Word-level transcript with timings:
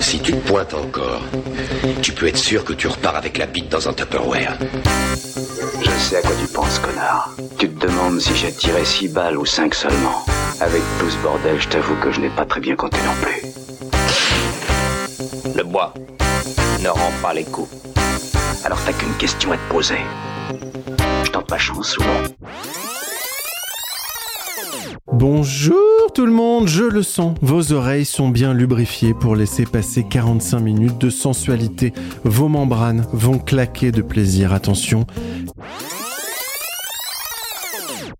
Si 0.00 0.20
tu 0.20 0.32
te 0.32 0.48
pointes 0.48 0.74
encore, 0.74 1.22
tu 2.02 2.12
peux 2.12 2.28
être 2.28 2.36
sûr 2.36 2.64
que 2.64 2.72
tu 2.72 2.88
repars 2.88 3.16
avec 3.16 3.38
la 3.38 3.46
bite 3.46 3.68
dans 3.70 3.88
un 3.88 3.92
Tupperware. 3.92 4.56
Je 5.82 5.90
sais 5.90 6.16
à 6.16 6.22
quoi 6.22 6.30
tu 6.40 6.46
penses, 6.52 6.78
connard. 6.78 7.30
Tu 7.58 7.68
te 7.68 7.86
demandes 7.86 8.20
si 8.20 8.34
j'ai 8.36 8.52
tiré 8.52 8.84
6 8.84 9.08
balles 9.08 9.36
ou 9.36 9.46
5 9.46 9.74
seulement. 9.74 10.24
Avec 10.60 10.82
tout 10.98 11.10
ce 11.10 11.16
bordel, 11.18 11.60
je 11.60 11.68
t'avoue 11.68 11.96
que 11.96 12.12
je 12.12 12.20
n'ai 12.20 12.30
pas 12.30 12.44
très 12.44 12.60
bien 12.60 12.76
compté 12.76 12.98
non 12.98 13.14
plus. 13.22 13.42
Le 15.56 15.62
bois 15.64 15.94
ne 16.82 16.88
rend 16.88 17.12
pas 17.22 17.34
les 17.34 17.44
coups. 17.44 17.70
Alors 18.64 18.78
t'as 18.84 18.92
qu'une 18.92 19.14
question 19.14 19.52
à 19.52 19.56
te 19.56 19.72
poser. 19.72 19.98
Je 21.24 21.30
tente 21.30 21.50
ma 21.50 21.58
chance 21.58 21.96
ou 21.98 22.02
non 22.02 22.33
Bonjour 25.26 26.12
tout 26.12 26.26
le 26.26 26.32
monde, 26.32 26.68
je 26.68 26.84
le 26.84 27.02
sens, 27.02 27.34
vos 27.40 27.72
oreilles 27.72 28.04
sont 28.04 28.28
bien 28.28 28.52
lubrifiées 28.52 29.14
pour 29.14 29.36
laisser 29.36 29.64
passer 29.64 30.04
45 30.04 30.60
minutes 30.60 30.98
de 30.98 31.08
sensualité. 31.08 31.94
Vos 32.24 32.48
membranes 32.48 33.06
vont 33.10 33.38
claquer 33.38 33.90
de 33.90 34.02
plaisir, 34.02 34.52
attention. 34.52 35.06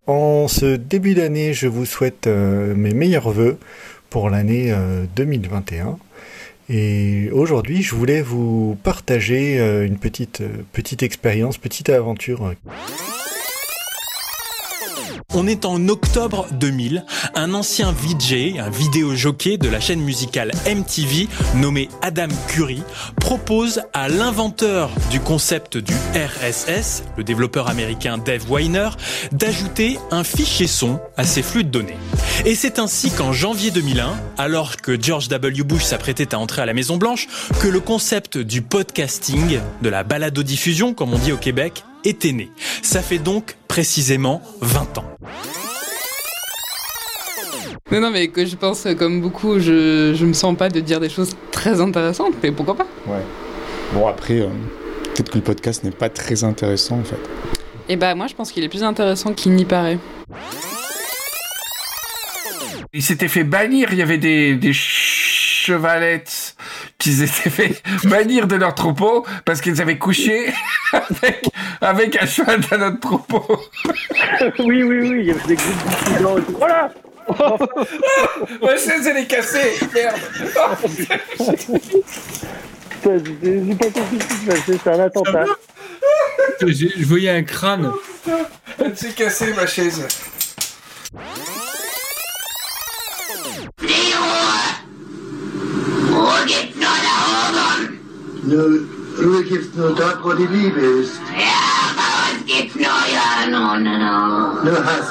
En 0.07 0.49
ce 0.49 0.77
début 0.77 1.13
d'année, 1.13 1.53
je 1.53 1.69
vous 1.69 1.85
souhaite 1.85 2.27
euh, 2.27 2.75
mes 2.75 2.95
meilleurs 2.95 3.29
voeux 3.29 3.59
pour 4.09 4.31
l'année 4.31 4.73
euh, 4.73 5.05
2021. 5.15 5.99
Et 6.71 7.29
aujourd'hui, 7.33 7.83
je 7.83 7.95
voulais 7.95 8.23
vous 8.23 8.79
partager 8.83 9.61
euh, 9.61 9.87
une 9.87 9.99
petite, 9.99 10.41
euh, 10.41 10.65
petite 10.73 11.03
expérience, 11.03 11.59
petite 11.59 11.91
aventure. 11.91 12.55
On 15.37 15.49
est 15.49 15.65
en 15.65 15.89
octobre 15.89 16.47
2000. 16.53 17.05
Un 17.35 17.55
ancien 17.55 17.93
VJ, 17.93 18.57
un 18.61 18.71
vidéo 18.71 19.17
jockey 19.17 19.59
de 19.59 19.69
la 19.69 19.81
chaîne 19.81 20.01
musicale 20.01 20.53
MTV, 20.65 21.27
nommé 21.57 21.89
Adam 22.03 22.29
Curry, 22.47 22.83
propose 23.17 23.83
à 23.93 24.09
l'inventeur 24.09 24.91
du 25.11 25.19
concept 25.19 25.77
du 25.77 25.93
RSS, 26.15 27.03
le 27.17 27.25
développeur 27.25 27.69
américain 27.69 28.17
Dave 28.17 28.49
Weiner, 28.49 28.91
d'ajouter 29.33 29.99
un 30.13 30.23
fichier 30.23 30.69
son 30.69 31.01
à 31.17 31.25
ses 31.25 31.43
flux 31.43 31.65
de 31.65 31.71
données. 31.71 31.99
Et 32.45 32.55
c'est 32.55 32.79
ainsi 32.79 33.11
qu'en 33.11 33.33
janvier 33.33 33.73
2001, 33.73 34.15
alors 34.39 34.77
que 34.77 35.01
George 35.01 35.27
W. 35.27 35.65
Bush 35.65 35.83
s'apprêtait 35.83 36.33
à 36.33 36.39
entrer 36.39 36.63
à 36.63 36.67
la 36.67 36.75
Maison 36.75 36.97
Blanche, 36.97 37.27
que 37.61 37.67
le 37.67 37.81
concept 37.81 38.39
du 38.39 38.63
podcasting, 38.63 39.59
de 39.83 39.89
la 39.89 40.05
balado-diffusion, 40.05 40.95
comme 40.95 41.13
on 41.13 41.19
dit 41.19 41.33
au 41.33 41.39
Québec, 41.39 41.83
était 42.05 42.33
né. 42.33 42.51
Ça 42.83 43.03
fait 43.03 43.19
donc 43.19 43.57
précisément 43.69 44.43
20 44.61 44.99
ans. 44.99 45.05
Non, 47.93 48.01
non, 48.01 48.11
mais 48.11 48.29
que 48.29 48.47
je 48.47 48.57
pense, 48.57 48.87
comme 48.99 49.21
beaucoup, 49.21 49.61
je, 49.61 50.15
je 50.15 50.27
me 50.27 50.33
sens 50.33 50.57
pas 50.57 50.69
de 50.69 50.81
dire 50.81 51.01
des 51.01 51.11
choses 51.11 51.37
très 51.51 51.81
intéressantes, 51.81 52.35
mais 52.43 52.51
pourquoi 52.51 52.77
pas? 52.77 52.87
Ouais. 53.07 53.23
Bon, 53.93 54.09
après, 54.09 54.41
euh, 54.41 54.49
peut-être 55.15 55.31
que 55.31 55.39
le 55.39 55.45
podcast 55.45 55.85
n'est 55.85 55.91
pas 55.91 56.09
très 56.09 56.45
intéressant 56.45 56.99
en 56.99 57.05
fait. 57.05 57.21
Et 57.89 57.97
bah, 57.97 58.15
moi, 58.15 58.27
je 58.27 58.35
pense 58.35 58.51
qu'il 58.51 58.65
est 58.65 58.69
plus 58.69 58.83
intéressant 58.83 59.33
qu'il 59.35 59.53
n'y 59.53 59.65
paraît. 59.65 59.99
Ils 62.93 63.03
s'étaient 63.03 63.29
fait 63.29 63.45
bannir, 63.45 63.89
il 63.93 63.99
y 63.99 64.03
avait 64.03 64.19
des, 64.19 64.55
des 64.55 64.73
chevalettes 64.73 66.57
qui 66.99 67.13
s'étaient 67.13 67.51
fait 67.51 67.83
bannir 68.05 68.47
de 68.47 68.55
leur 68.57 68.75
troupeau 68.75 69.27
parce 69.45 69.61
qu'ils 69.61 69.81
avaient 69.81 69.99
couché 69.99 70.53
avec, 70.93 71.45
avec 71.85 72.21
un 72.21 72.27
cheval 72.27 72.61
d'un 72.61 72.89
autre 72.89 73.01
troupeau. 73.01 73.45
oui, 74.61 74.83
oui, 74.83 75.01
oui, 75.01 75.17
il 75.21 75.27
y 75.27 75.31
avait 75.31 75.47
des 75.47 75.57
groupes 75.57 75.89
dissidents 75.89 76.39
et 76.39 76.43
tout. 76.43 76.57
Voilà 76.59 76.93
Ma 78.63 78.77
chaise, 78.77 79.07
elle 79.07 79.17
est 79.17 79.27
cassée 79.27 79.79
Merde 79.95 80.17
Putain, 82.91 83.23
j'ai 83.43 83.75
pas 83.75 83.87
compris 83.87 84.19
ce 84.21 84.27
qui 84.27 84.35
se 84.35 84.47
passait, 84.47 84.79
c'est 84.83 84.91
un 84.91 85.01
attentat. 85.01 85.45
Je, 86.61 86.67
je 86.67 87.05
voyais 87.07 87.31
un 87.31 87.43
crâne. 87.43 87.91
Elle 88.79 88.97
s'est 88.97 89.13
cassée, 89.13 89.55
ma 89.55 89.67
chaise. 89.67 90.07
Ruhe 96.15 96.47
gibt's 96.47 96.77
nur 96.77 96.97
da 97.07 97.17
oben. 97.49 98.01
Nur, 98.45 98.69
Ruhe 99.19 99.45
gibt's 99.45 99.75
nur 99.75 99.95
dort, 99.95 100.23
wo 100.25 100.33
die 100.35 100.47
Liebe 100.47 100.81
ist. 100.81 101.21
Ja, 101.39 101.54
no, 103.51 103.79
no, 103.79 103.93
no. 103.99 104.63
Nur 104.65 104.85
Hass. 104.85 105.09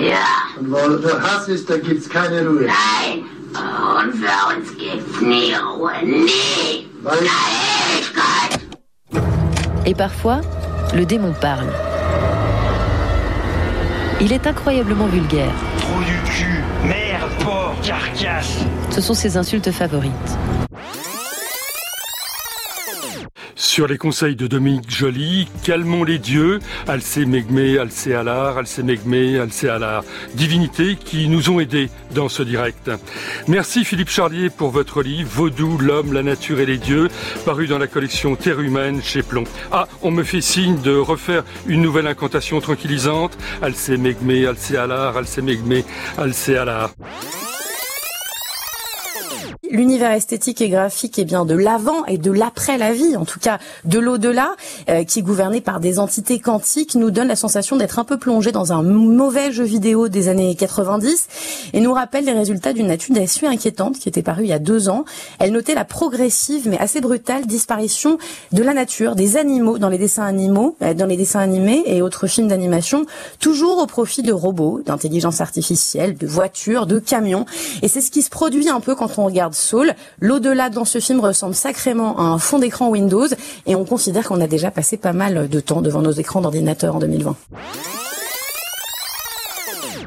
Ja, 0.00 0.26
Und 0.58 0.70
wo 0.70 0.88
nur 0.88 1.22
Hass 1.22 1.48
ist, 1.48 1.68
da 1.70 1.76
gibt's 1.78 2.08
keine 2.08 2.40
Ruhe. 2.46 2.66
nein. 2.66 3.24
Und 3.54 4.12
für 4.14 4.56
uns 4.56 4.68
gibt's 4.76 5.20
nie 5.20 5.54
Ruhe. 5.54 5.92
Nie. 6.02 6.88
Weil 7.02 7.18
Ewigkeit. 7.18 8.60
Et 9.86 9.94
parfois, 9.96 10.40
le 10.94 11.04
démon 11.04 11.32
parle. 11.40 11.68
Il 14.20 14.32
est 14.32 14.46
incroyablement 14.46 15.06
vulgaire. 15.06 15.52
Trou 15.80 16.00
du 16.00 16.30
cul, 16.30 16.62
merde, 16.84 17.30
porc, 17.44 17.74
carcasse. 17.82 18.64
Ce 18.90 19.00
sont 19.00 19.14
ses 19.14 19.36
insultes 19.36 19.70
favorites. 19.70 20.30
Sur 23.56 23.86
les 23.86 23.98
conseils 23.98 24.36
de 24.36 24.46
Dominique 24.46 24.90
Joly, 24.90 25.48
calmons 25.62 26.04
les 26.04 26.18
dieux, 26.18 26.58
Alcé 26.86 27.24
Megmé, 27.24 27.78
Alcé 27.78 28.14
Alar, 28.14 28.58
Alcé 28.58 28.82
Megmé, 28.82 29.38
Alcé 29.38 29.68
Alar, 29.68 30.04
divinités 30.34 30.96
qui 30.96 31.28
nous 31.28 31.50
ont 31.50 31.60
aidés 31.60 31.88
dans 32.14 32.28
ce 32.28 32.42
direct. 32.42 32.90
Merci 33.48 33.84
Philippe 33.84 34.10
Charlier 34.10 34.50
pour 34.50 34.70
votre 34.70 35.02
livre 35.02 35.30
Vaudou, 35.32 35.78
l'homme, 35.78 36.12
la 36.12 36.22
nature 36.22 36.60
et 36.60 36.66
les 36.66 36.78
dieux, 36.78 37.08
paru 37.44 37.66
dans 37.66 37.78
la 37.78 37.86
collection 37.86 38.36
Terre 38.36 38.60
humaine 38.60 39.02
chez 39.02 39.22
Plomb. 39.22 39.44
Ah, 39.72 39.86
on 40.02 40.10
me 40.10 40.22
fait 40.22 40.40
signe 40.40 40.80
de 40.80 40.96
refaire 40.96 41.44
une 41.66 41.82
nouvelle 41.82 42.06
incantation 42.06 42.60
tranquillisante, 42.60 43.36
Alcé 43.62 43.96
Megmé, 43.96 44.46
Alcé 44.46 44.76
Alar, 44.76 45.16
Alcé 45.16 45.42
Megmé, 45.42 45.84
Alcé 46.18 46.56
Alar. 46.56 46.90
L'univers 49.74 50.12
esthétique 50.12 50.60
et 50.60 50.68
graphique 50.68 51.18
est 51.18 51.24
bien 51.24 51.44
de 51.44 51.56
l'avant 51.56 52.06
et 52.06 52.16
de 52.16 52.30
l'après 52.30 52.78
la 52.78 52.92
vie, 52.92 53.16
en 53.16 53.24
tout 53.24 53.40
cas 53.40 53.58
de 53.84 53.98
l'au-delà, 53.98 54.54
euh, 54.88 55.02
qui 55.02 55.18
est 55.18 55.22
gouverné 55.22 55.60
par 55.60 55.80
des 55.80 55.98
entités 55.98 56.38
quantiques, 56.38 56.94
nous 56.94 57.10
donne 57.10 57.26
la 57.26 57.34
sensation 57.34 57.74
d'être 57.74 57.98
un 57.98 58.04
peu 58.04 58.16
plongé 58.16 58.52
dans 58.52 58.72
un 58.72 58.84
mauvais 58.84 59.50
jeu 59.50 59.64
vidéo 59.64 60.06
des 60.06 60.28
années 60.28 60.54
90 60.54 61.26
et 61.72 61.80
nous 61.80 61.92
rappelle 61.92 62.24
les 62.24 62.30
résultats 62.32 62.72
d'une 62.72 62.88
étude 62.88 63.18
assez 63.18 63.46
inquiétante 63.46 63.98
qui 63.98 64.08
était 64.08 64.22
parue 64.22 64.44
il 64.44 64.48
y 64.48 64.52
a 64.52 64.60
deux 64.60 64.88
ans. 64.88 65.04
Elle 65.40 65.50
notait 65.50 65.74
la 65.74 65.84
progressive 65.84 66.68
mais 66.68 66.78
assez 66.78 67.00
brutale 67.00 67.44
disparition 67.44 68.18
de 68.52 68.62
la 68.62 68.74
nature, 68.74 69.16
des 69.16 69.36
animaux 69.36 69.78
dans 69.78 69.88
les 69.88 69.98
dessins 69.98 70.22
animaux, 70.22 70.76
euh, 70.82 70.94
dans 70.94 71.06
les 71.06 71.16
dessins 71.16 71.40
animés 71.40 71.82
et 71.86 72.00
autres 72.00 72.28
films 72.28 72.46
d'animation, 72.46 73.06
toujours 73.40 73.78
au 73.78 73.86
profit 73.86 74.22
de 74.22 74.32
robots, 74.32 74.82
d'intelligence 74.86 75.40
artificielle, 75.40 76.16
de 76.16 76.28
voitures, 76.28 76.86
de 76.86 77.00
camions. 77.00 77.44
Et 77.82 77.88
c'est 77.88 78.00
ce 78.00 78.12
qui 78.12 78.22
se 78.22 78.30
produit 78.30 78.68
un 78.68 78.78
peu 78.78 78.94
quand 78.94 79.18
on 79.18 79.24
regarde 79.24 79.54
L'au-delà 80.20 80.70
dans 80.70 80.84
ce 80.84 80.98
film 80.98 81.20
ressemble 81.20 81.54
sacrément 81.54 82.18
à 82.18 82.22
un 82.22 82.38
fond 82.38 82.58
d'écran 82.58 82.88
Windows 82.88 83.26
et 83.66 83.74
on 83.74 83.84
considère 83.84 84.24
qu'on 84.28 84.40
a 84.40 84.46
déjà 84.46 84.70
passé 84.70 84.96
pas 84.96 85.12
mal 85.12 85.48
de 85.48 85.60
temps 85.60 85.82
devant 85.82 86.02
nos 86.02 86.12
écrans 86.12 86.40
d'ordinateur 86.40 86.96
en 86.96 86.98
2020. 86.98 87.36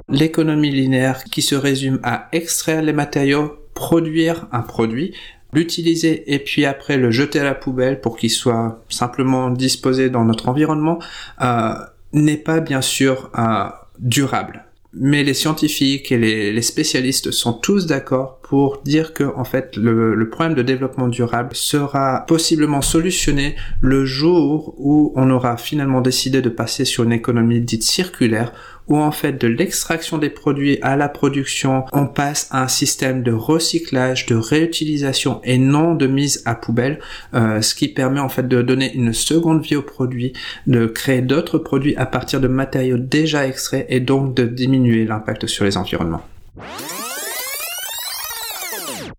L'économie 0.09 0.71
linéaire 0.71 1.23
qui 1.25 1.41
se 1.41 1.55
résume 1.55 1.99
à 2.03 2.29
extraire 2.31 2.81
les 2.81 2.93
matériaux, 2.93 3.57
produire 3.73 4.47
un 4.51 4.61
produit, 4.61 5.13
l'utiliser 5.53 6.33
et 6.33 6.39
puis 6.39 6.65
après 6.65 6.97
le 6.97 7.11
jeter 7.11 7.39
à 7.39 7.43
la 7.43 7.55
poubelle 7.55 7.99
pour 7.99 8.17
qu'il 8.17 8.29
soit 8.29 8.83
simplement 8.89 9.49
disposé 9.49 10.09
dans 10.09 10.23
notre 10.23 10.49
environnement 10.49 10.99
euh, 11.41 11.73
n'est 12.13 12.37
pas 12.37 12.59
bien 12.59 12.81
sûr 12.81 13.29
euh, 13.37 13.65
durable. 13.99 14.65
Mais 14.93 15.23
les 15.23 15.33
scientifiques 15.33 16.11
et 16.11 16.17
les, 16.17 16.53
les 16.53 16.61
spécialistes 16.61 17.31
sont 17.31 17.53
tous 17.53 17.85
d'accord 17.85 18.36
pour 18.47 18.81
dire 18.83 19.13
que 19.13 19.23
en 19.23 19.43
fait 19.43 19.75
le, 19.75 20.15
le 20.15 20.29
problème 20.29 20.55
de 20.55 20.61
développement 20.61 21.07
durable 21.07 21.49
sera 21.53 22.25
possiblement 22.27 22.81
solutionné 22.81 23.55
le 23.81 24.05
jour 24.05 24.73
où 24.77 25.11
on 25.15 25.29
aura 25.29 25.57
finalement 25.57 26.01
décidé 26.01 26.41
de 26.41 26.49
passer 26.49 26.85
sur 26.85 27.03
une 27.03 27.11
économie 27.11 27.61
dite 27.61 27.83
circulaire 27.83 28.53
où 28.87 28.97
en 28.97 29.11
fait 29.11 29.33
de 29.33 29.47
l'extraction 29.47 30.17
des 30.17 30.29
produits 30.29 30.79
à 30.81 30.95
la 30.95 31.09
production, 31.09 31.85
on 31.91 32.07
passe 32.07 32.47
à 32.51 32.63
un 32.63 32.67
système 32.67 33.23
de 33.23 33.31
recyclage, 33.31 34.25
de 34.25 34.35
réutilisation 34.35 35.41
et 35.43 35.57
non 35.57 35.93
de 35.93 36.07
mise 36.07 36.41
à 36.45 36.55
poubelle, 36.55 36.99
euh, 37.33 37.61
ce 37.61 37.75
qui 37.75 37.89
permet 37.89 38.19
en 38.19 38.29
fait 38.29 38.47
de 38.47 38.61
donner 38.61 38.93
une 38.93 39.13
seconde 39.13 39.61
vie 39.61 39.75
aux 39.75 39.81
produits, 39.81 40.33
de 40.67 40.85
créer 40.85 41.21
d'autres 41.21 41.57
produits 41.57 41.95
à 41.97 42.05
partir 42.05 42.39
de 42.39 42.47
matériaux 42.47 42.97
déjà 42.97 43.45
extraits 43.45 43.85
et 43.89 43.99
donc 43.99 44.33
de 44.33 44.45
diminuer 44.45 45.05
l'impact 45.05 45.47
sur 45.47 45.65
les 45.65 45.77
environnements. 45.77 46.23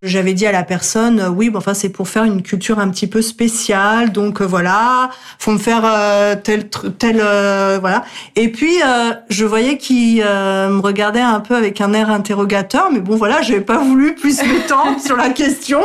J'avais 0.01 0.33
dit 0.33 0.45
à 0.45 0.53
la 0.53 0.63
personne, 0.63 1.19
euh, 1.19 1.27
oui, 1.27 1.49
bon, 1.49 1.57
enfin 1.57 1.73
c'est 1.73 1.89
pour 1.89 2.07
faire 2.07 2.23
une 2.23 2.41
culture 2.41 2.79
un 2.79 2.87
petit 2.89 3.05
peu 3.05 3.21
spéciale, 3.21 4.13
donc 4.13 4.39
euh, 4.39 4.45
voilà, 4.45 5.09
faut 5.39 5.51
me 5.51 5.57
faire 5.57 5.81
euh, 5.83 6.37
tel 6.41 6.69
tel 6.69 7.19
euh, 7.21 7.79
voilà. 7.81 8.05
Et 8.37 8.47
puis 8.47 8.81
euh, 8.81 9.11
je 9.29 9.43
voyais 9.43 9.77
qu'il 9.77 10.23
euh, 10.25 10.69
me 10.69 10.79
regardait 10.79 11.19
un 11.19 11.41
peu 11.41 11.53
avec 11.53 11.81
un 11.81 11.91
air 11.91 12.09
interrogateur, 12.11 12.89
mais 12.93 13.01
bon 13.01 13.17
voilà, 13.17 13.41
j'avais 13.41 13.59
pas 13.59 13.79
voulu 13.79 14.15
plus 14.15 14.41
m'étendre 14.41 15.01
sur 15.05 15.17
la 15.17 15.31
question. 15.31 15.81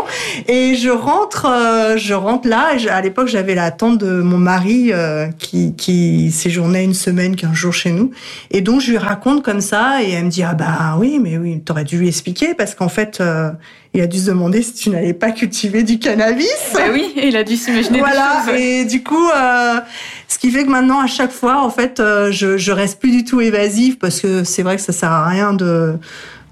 Et 0.47 0.77
je 0.77 0.91
rentre, 0.91 1.49
euh, 1.51 1.97
je 1.97 2.15
rentre 2.15 2.47
là. 2.47 2.69
Et 2.79 2.89
à 2.89 3.01
l'époque, 3.01 3.27
j'avais 3.27 3.57
la 3.57 3.73
tante 3.73 3.99
de 3.99 4.23
mon 4.23 4.39
mari 4.39 4.93
euh, 4.93 5.27
qui 5.41 5.75
qui 5.75 6.31
séjournait 6.31 6.85
une 6.85 6.95
semaine, 6.95 7.35
quinze 7.35 7.55
jours 7.55 7.73
chez 7.75 7.91
nous, 7.91 8.13
et 8.53 8.61
donc 8.61 8.81
je 8.81 8.93
lui 8.93 8.99
raconte 8.99 9.43
comme 9.43 9.61
ça, 9.61 10.05
et 10.05 10.13
elle 10.13 10.27
me 10.27 10.31
dit 10.31 10.45
ah 10.45 10.55
bah 10.55 10.95
oui, 11.01 11.19
mais 11.21 11.37
oui, 11.37 11.61
t'aurais 11.65 11.83
dû 11.83 11.99
lui 11.99 12.07
expliquer 12.07 12.55
parce 12.55 12.77
qu'en 12.77 12.89
fait. 12.89 13.21
Il 13.95 14.01
a 14.01 14.07
dû 14.09 14.19
se 14.19 14.27
demander 14.27 14.61
si 14.63 14.75
tu 14.75 14.91
n'allais 14.91 15.15
pas 15.15 15.31
cultiver 15.31 15.83
du 15.85 15.99
cannabis. 16.01 16.49
Bah 16.75 16.81
oui, 16.93 17.13
et 17.17 17.29
il 17.29 17.37
a 17.37 17.45
dû 17.45 17.57
s'imaginer 17.57 18.01
Voilà, 18.01 18.43
des 18.45 18.51
choses. 18.53 18.61
et 18.61 18.85
du 18.85 19.03
coup, 19.05 19.29
euh, 19.31 19.81
ce 20.29 20.39
qui 20.39 20.51
fait 20.51 20.65
que 20.65 20.71
maintenant, 20.71 21.01
à 21.01 21.07
chaque 21.07 21.31
fois, 21.31 21.63
en 21.65 21.71
fait, 21.71 22.01
euh, 22.01 22.33
je, 22.33 22.57
je 22.59 22.73
reste 22.73 22.99
plus 22.99 23.13
du 23.13 23.25
tout 23.25 23.41
évasive 23.41 23.97
parce 23.99 24.21
que 24.21 24.43
c'est 24.45 24.63
vrai 24.65 24.77
que 24.77 24.83
ça 24.83 24.93
sert 24.93 25.13
à 25.13 25.27
rien 25.29 25.53
de 25.53 25.95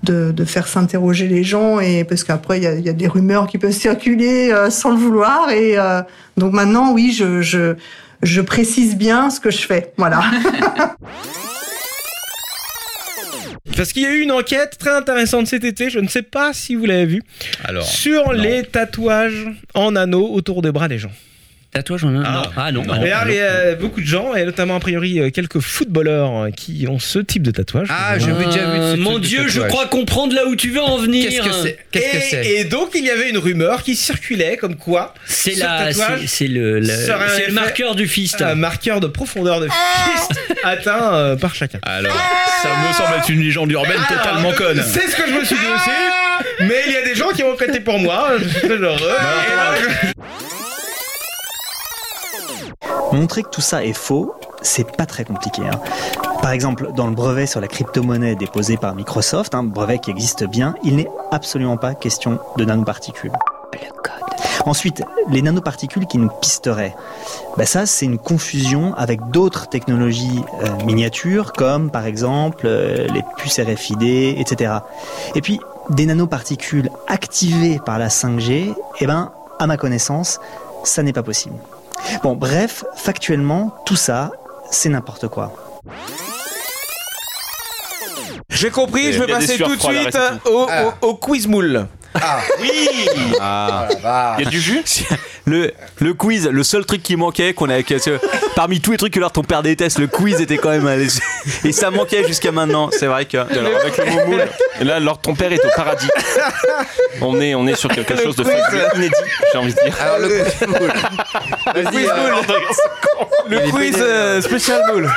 de, 0.04 0.32
de 0.32 0.44
faire 0.44 0.66
s'interroger 0.66 1.28
les 1.28 1.44
gens 1.44 1.78
et 1.78 2.02
parce 2.02 2.24
qu'après 2.24 2.56
il 2.58 2.64
y 2.64 2.66
a, 2.66 2.74
y 2.74 2.88
a 2.88 2.92
des 2.92 3.06
rumeurs 3.06 3.46
qui 3.46 3.56
peuvent 3.58 3.70
circuler 3.70 4.50
euh, 4.50 4.68
sans 4.68 4.90
le 4.90 4.96
vouloir 4.96 5.48
et 5.52 5.78
euh, 5.78 6.02
donc 6.36 6.52
maintenant 6.54 6.92
oui 6.92 7.12
je, 7.16 7.40
je 7.40 7.76
je 8.20 8.40
précise 8.40 8.96
bien 8.96 9.30
ce 9.30 9.38
que 9.38 9.52
je 9.52 9.64
fais 9.64 9.92
voilà 9.96 10.22
Parce 13.76 13.92
qu'il 13.92 14.02
y 14.02 14.06
a 14.06 14.12
eu 14.12 14.20
une 14.20 14.32
enquête 14.32 14.76
très 14.78 14.94
intéressante 14.94 15.46
cet 15.46 15.64
été, 15.64 15.90
je 15.90 15.98
ne 15.98 16.08
sais 16.08 16.22
pas 16.22 16.52
si 16.52 16.74
vous 16.74 16.84
l'avez 16.84 17.06
vue, 17.06 17.22
sur 17.82 18.26
non. 18.26 18.32
les 18.32 18.64
tatouages 18.64 19.46
en 19.74 19.96
anneaux 19.96 20.28
autour 20.32 20.62
des 20.62 20.72
bras 20.72 20.88
des 20.88 20.98
gens. 20.98 21.12
Tatouage 21.72 22.04
en 22.04 22.08
anneaux 22.08 22.42
Ah 22.54 22.70
non. 22.70 22.82
Et 23.02 23.10
alors, 23.10 23.28
il 23.30 23.34
y 23.36 23.40
a 23.40 23.74
beaucoup 23.76 24.02
de 24.02 24.06
gens, 24.06 24.34
et 24.34 24.44
notamment 24.44 24.76
a 24.76 24.80
priori 24.80 25.18
euh, 25.20 25.30
quelques 25.30 25.58
footballeurs 25.60 26.36
euh, 26.44 26.50
qui 26.50 26.86
ont 26.86 26.98
ce 26.98 27.18
type 27.18 27.42
de 27.42 27.50
tatouage. 27.50 27.88
Ah, 27.90 28.18
j'ai 28.18 28.26
déjà 28.26 28.66
vu 28.70 28.78
Euh, 28.78 28.92
ce 28.94 29.00
mon 29.00 29.12
truc 29.12 29.22
de 29.22 29.28
Dieu, 29.28 29.48
je 29.48 29.62
crois 29.62 29.86
comprendre 29.86 30.34
là 30.34 30.44
où 30.46 30.54
tu 30.54 30.68
veux 30.70 30.82
en 30.82 30.98
venir. 30.98 31.30
Qu'est-ce 31.30 31.48
que 32.12 32.20
c'est? 32.30 32.46
Et- 32.46 32.64
donc 32.64 32.90
il 32.94 33.04
y 33.04 33.10
avait 33.10 33.30
une 33.30 33.38
rumeur 33.38 33.82
qui 33.82 33.96
circulait 33.96 34.58
comme 34.58 34.76
quoi 34.76 35.14
C'est 35.24 35.52
ce 35.54 35.60
la, 35.60 35.86
tatouage 35.92 36.20
c'est 36.26 36.46
le, 36.46 36.78
le- 36.80 37.52
marqueur 37.52 37.94
du 37.94 38.06
fist. 38.06 38.42
un 38.42 38.54
marqueur 38.54 39.00
de 39.00 39.06
profondeur 39.06 39.60
de 39.60 39.68
fist 39.68 40.32
atteint 40.64 41.14
euh, 41.14 41.36
par 41.36 41.54
chacun. 41.54 41.78
Alors, 41.84 42.14
ça 42.62 42.68
me 42.86 42.92
semble 42.92 43.16
être 43.18 43.30
une 43.30 43.40
légende 43.40 43.70
urbaine 43.72 44.00
totalement 44.08 44.52
conne. 44.52 44.82
C'est 44.86 45.08
ce 45.08 45.16
que 45.16 45.26
je 45.26 45.32
me 45.32 45.44
suis 45.44 45.56
dit 45.56 45.72
aussi, 45.74 45.90
mais 46.68 46.82
il 46.86 46.92
y 46.92 46.96
a 46.96 47.02
des 47.02 47.14
gens 47.14 47.28
qui 47.30 47.40
vont 47.42 47.54
prêter 47.56 47.80
pour 47.80 47.98
moi, 47.98 48.32
je 48.42 48.46
suis 48.48 48.60
très 48.60 48.76
heureux. 48.76 48.98
Donc- 48.98 50.12
Montrer 53.12 53.42
que 53.42 53.50
tout 53.50 53.60
ça 53.60 53.84
est 53.84 53.92
faux, 53.92 54.34
c'est 54.62 54.90
pas 54.96 55.06
très 55.06 55.24
compliqué. 55.24 55.62
hein. 55.62 55.80
Par 56.40 56.50
exemple, 56.50 56.90
dans 56.96 57.06
le 57.06 57.14
brevet 57.14 57.46
sur 57.46 57.60
la 57.60 57.68
crypto-monnaie 57.68 58.34
déposé 58.34 58.76
par 58.76 58.94
Microsoft, 58.94 59.54
un 59.54 59.62
brevet 59.62 59.98
qui 59.98 60.10
existe 60.10 60.44
bien, 60.44 60.74
il 60.82 60.96
n'est 60.96 61.08
absolument 61.30 61.76
pas 61.76 61.94
question 61.94 62.38
de 62.56 62.64
nanoparticules. 62.64 63.32
Ensuite, 64.64 65.02
les 65.28 65.42
nanoparticules 65.42 66.06
qui 66.06 66.18
nous 66.18 66.28
pisteraient, 66.40 66.94
bah 67.56 67.66
ça 67.66 67.84
c'est 67.84 68.06
une 68.06 68.18
confusion 68.18 68.94
avec 68.94 69.20
d'autres 69.30 69.68
technologies 69.68 70.44
euh, 70.62 70.84
miniatures 70.84 71.52
comme 71.52 71.90
par 71.90 72.06
exemple 72.06 72.66
euh, 72.66 73.08
les 73.08 73.24
puces 73.36 73.58
RFID, 73.58 74.02
etc. 74.38 74.74
Et 75.34 75.40
puis 75.40 75.58
des 75.90 76.06
nanoparticules 76.06 76.90
activées 77.08 77.80
par 77.84 77.98
la 77.98 78.06
5G, 78.08 78.74
eh 79.00 79.06
ben 79.06 79.32
à 79.58 79.66
ma 79.66 79.76
connaissance, 79.76 80.38
ça 80.84 81.02
n'est 81.02 81.12
pas 81.12 81.24
possible. 81.24 81.56
Bon, 82.22 82.34
bref, 82.34 82.84
factuellement, 82.94 83.74
tout 83.86 83.96
ça, 83.96 84.30
c'est 84.70 84.88
n'importe 84.88 85.28
quoi. 85.28 85.52
J'ai 88.48 88.70
compris, 88.70 89.12
je 89.12 89.20
vais 89.22 89.32
passer 89.32 89.58
tout 89.58 89.74
de 89.76 89.80
suite 89.80 90.18
au, 90.46 90.66
Ah. 90.70 90.94
au, 91.02 91.08
au 91.08 91.14
quiz 91.14 91.46
moule. 91.46 91.86
Ah 92.20 92.40
oui 92.60 92.70
Ah. 93.40 93.88
Il 94.38 94.44
y 94.44 94.46
a 94.46 94.50
du 94.50 94.60
jus? 94.60 94.82
Le, 95.44 95.72
le 96.00 96.14
quiz, 96.14 96.46
le 96.48 96.62
seul 96.62 96.84
truc 96.86 97.02
qui 97.02 97.16
manquait, 97.16 97.52
qu'on 97.52 97.68
a, 97.68 97.74
parmi 98.54 98.80
tous 98.80 98.92
les 98.92 98.96
trucs 98.96 99.12
que 99.12 99.18
leur 99.18 99.32
ton 99.32 99.42
père 99.42 99.62
déteste, 99.62 99.98
le 99.98 100.06
quiz 100.06 100.40
était 100.40 100.56
quand 100.58 100.70
même. 100.70 100.86
allé- 100.86 101.08
Et 101.64 101.72
ça 101.72 101.90
manquait 101.90 102.24
jusqu'à 102.26 102.52
maintenant, 102.52 102.90
c'est 102.92 103.06
vrai 103.06 103.24
que. 103.24 103.38
Alors, 103.38 103.80
avec 103.80 103.96
le 103.96 104.04
mot 104.06 104.26
moule, 104.26 104.44
et 104.80 104.84
là, 104.84 104.96
alors 104.96 105.20
ton 105.20 105.34
père 105.34 105.52
est 105.52 105.64
au 105.64 105.68
paradis. 105.74 106.08
On 107.20 107.40
est, 107.40 107.54
on 107.56 107.66
est 107.66 107.74
sur 107.74 107.90
quelque 107.90 108.16
chose 108.22 108.36
de 108.36 108.44
inédit, 108.94 109.14
j'ai 109.52 109.58
envie 109.58 109.74
de 109.74 109.80
dire. 109.82 109.96
Alors, 110.00 110.18
le 110.18 110.28
quiz 110.28 110.68
moule. 110.68 110.92
Le 111.74 111.82
quiz 111.90 112.08
moule. 112.08 112.34
Le 113.48 113.70
quiz 113.70 113.96
euh, 113.98 114.40
spécial 114.42 114.82
moule. 114.92 115.10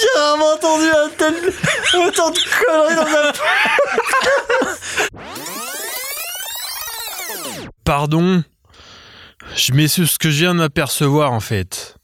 J'ai 0.00 0.20
vraiment 0.20 0.52
entendu 0.54 0.84
un 0.86 1.08
tel... 1.18 1.34
autant 2.06 2.30
de 2.30 2.38
conneries 2.38 2.94
dans 2.94 3.10
ma 3.10 3.32
Pardon 7.88 8.44
Je 9.56 9.72
mets 9.72 9.88
ce 9.88 10.18
que 10.18 10.28
je 10.28 10.40
viens 10.40 10.52
de 10.52 10.58
m'apercevoir 10.58 11.32
en 11.32 11.40
fait. 11.40 11.96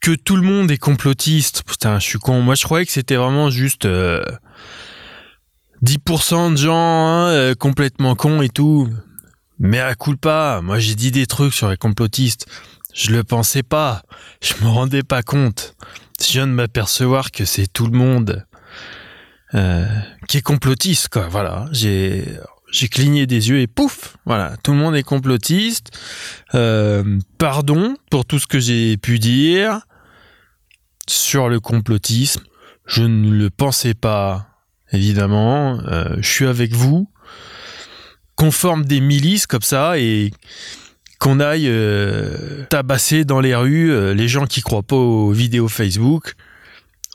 Que 0.00 0.16
tout 0.16 0.34
le 0.34 0.42
monde 0.42 0.68
est 0.68 0.78
complotiste. 0.78 1.62
Putain, 1.64 2.00
je 2.00 2.04
suis 2.04 2.18
con. 2.18 2.42
Moi, 2.42 2.56
je 2.56 2.64
croyais 2.64 2.84
que 2.84 2.90
c'était 2.90 3.14
vraiment 3.14 3.50
juste 3.50 3.84
euh, 3.84 4.24
10% 5.84 6.50
de 6.50 6.56
gens 6.56 6.74
hein, 6.74 7.28
euh, 7.28 7.54
complètement 7.54 8.16
cons 8.16 8.42
et 8.42 8.48
tout. 8.48 8.90
Mais 9.60 9.78
à 9.78 9.94
coup 9.94 10.16
pas. 10.16 10.60
Moi, 10.60 10.80
j'ai 10.80 10.96
dit 10.96 11.12
des 11.12 11.28
trucs 11.28 11.54
sur 11.54 11.70
les 11.70 11.76
complotistes. 11.76 12.46
Je 12.92 13.12
le 13.12 13.22
pensais 13.22 13.62
pas. 13.62 14.02
Je 14.42 14.54
me 14.60 14.68
rendais 14.68 15.04
pas 15.04 15.22
compte. 15.22 15.76
Je 16.20 16.32
viens 16.32 16.48
de 16.48 16.52
m'apercevoir 16.52 17.30
que 17.30 17.44
c'est 17.44 17.72
tout 17.72 17.86
le 17.86 17.96
monde 17.96 18.44
euh, 19.54 19.86
qui 20.26 20.38
est 20.38 20.42
complotiste. 20.42 21.16
Voilà. 21.30 21.66
J'ai 21.70 22.24
j'ai 22.74 22.88
cligné 22.88 23.26
des 23.26 23.50
yeux 23.50 23.60
et 23.60 23.68
pouf, 23.68 24.16
voilà, 24.26 24.56
tout 24.64 24.72
le 24.72 24.78
monde 24.78 24.96
est 24.96 25.04
complotiste. 25.04 25.92
Euh, 26.56 27.18
pardon 27.38 27.96
pour 28.10 28.24
tout 28.24 28.40
ce 28.40 28.48
que 28.48 28.58
j'ai 28.58 28.96
pu 28.96 29.20
dire 29.20 29.80
sur 31.08 31.48
le 31.48 31.60
complotisme. 31.60 32.42
Je 32.84 33.04
ne 33.04 33.30
le 33.30 33.48
pensais 33.48 33.94
pas, 33.94 34.48
évidemment. 34.90 35.78
Euh, 35.86 36.16
je 36.18 36.28
suis 36.28 36.46
avec 36.46 36.72
vous. 36.72 37.08
Qu'on 38.34 38.50
forme 38.50 38.84
des 38.84 39.00
milices 39.00 39.46
comme 39.46 39.62
ça 39.62 39.96
et 40.00 40.32
qu'on 41.20 41.38
aille 41.38 41.68
euh, 41.68 42.64
tabasser 42.70 43.24
dans 43.24 43.40
les 43.40 43.54
rues 43.54 44.12
les 44.14 44.26
gens 44.26 44.46
qui 44.46 44.60
croient 44.62 44.82
pas 44.82 44.96
aux 44.96 45.30
vidéos 45.30 45.68
Facebook 45.68 46.34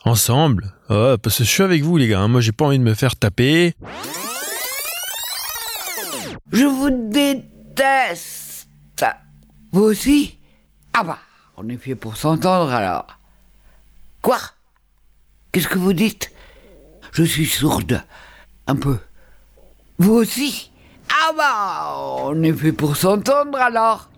ensemble. 0.06 0.72
Oh, 0.88 1.16
parce 1.22 1.36
que 1.36 1.44
je 1.44 1.50
suis 1.50 1.62
avec 1.62 1.82
vous 1.82 1.98
les 1.98 2.08
gars. 2.08 2.20
hein. 2.20 2.28
Moi 2.28 2.40
j'ai 2.40 2.52
pas 2.52 2.64
envie 2.64 2.78
de 2.78 2.82
me 2.84 2.94
faire 2.94 3.14
taper. 3.16 3.74
Je 6.52 6.64
vous 6.64 6.90
déteste. 6.90 8.68
Vous 9.72 9.82
aussi 9.82 10.36
Ah 10.92 11.04
bah, 11.04 11.18
on 11.56 11.68
est 11.68 11.76
fait 11.76 11.94
pour 11.94 12.16
s'entendre 12.16 12.72
alors. 12.72 13.06
Quoi? 14.20 14.38
Qu'est-ce 15.52 15.68
que 15.68 15.78
vous 15.78 15.92
dites? 15.92 16.32
Je 17.12 17.22
suis 17.22 17.46
sourde. 17.46 18.02
Un 18.66 18.74
peu. 18.76 18.98
Vous 19.98 20.14
aussi? 20.14 20.72
Ah 21.08 21.32
bah, 21.36 21.94
on 22.24 22.42
est 22.42 22.52
fait 22.52 22.72
pour 22.72 22.96
s'entendre 22.96 23.60
alors. 23.60 24.08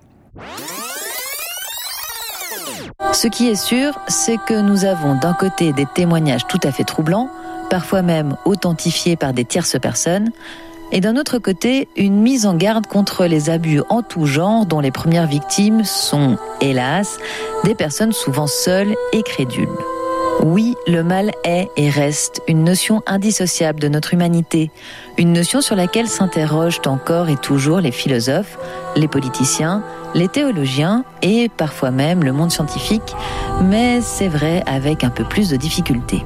Ce 3.12 3.29
qui 3.29 3.49
est 3.49 3.57
sûr, 3.57 3.99
c'est 4.09 4.39
que 4.39 4.59
nous 4.59 4.85
avons 4.87 5.15
d'un 5.17 5.35
côté 5.35 5.73
des 5.73 5.87
témoignages 5.95 6.47
tout 6.47 6.61
à 6.62 6.73
fait 6.73 6.85
troublants, 6.85 7.31
parfois 7.69 8.01
même 8.01 8.37
authentifiés 8.47 9.17
par 9.17 9.35
des 9.35 9.45
tierces 9.45 9.79
personnes, 9.79 10.31
et 10.93 11.01
d'un 11.01 11.17
autre 11.17 11.39
côté, 11.39 11.89
une 11.97 12.21
mise 12.21 12.47
en 12.47 12.55
garde 12.55 12.87
contre 12.87 13.25
les 13.25 13.51
abus 13.51 13.83
en 13.89 14.03
tout 14.03 14.27
genre 14.27 14.67
dont 14.67 14.81
les 14.81 14.91
premières 14.91 15.27
victimes 15.27 15.85
sont, 15.85 16.37
hélas, 16.61 17.19
des 17.65 17.75
personnes 17.75 18.13
souvent 18.13 18.47
seules 18.47 18.95
et 19.13 19.23
crédules. 19.23 19.69
Oui, 20.43 20.75
le 20.87 21.03
mal 21.03 21.31
est 21.45 21.69
et 21.77 21.89
reste 21.89 22.43
une 22.49 22.65
notion 22.65 23.03
indissociable 23.07 23.81
de 23.81 23.89
notre 23.89 24.13
humanité, 24.13 24.71
une 25.17 25.33
notion 25.33 25.61
sur 25.61 25.77
laquelle 25.77 26.09
s'interrogent 26.09 26.81
encore 26.87 27.29
et 27.29 27.37
toujours 27.37 27.81
les 27.81 27.93
philosophes, 27.93 28.59
les 28.97 29.09
politiciens, 29.09 29.85
les 30.15 30.29
théologiens 30.29 31.05
et 31.23 31.49
parfois 31.49 31.91
même 31.91 32.25
le 32.25 32.33
monde 32.33 32.51
scientifique, 32.51 33.15
mais 33.63 34.01
c'est 34.01 34.29
vrai 34.29 34.63
avec 34.67 35.05
un 35.05 35.11
peu 35.11 35.25
plus 35.25 35.49
de 35.49 35.57
difficulté. 35.57 36.25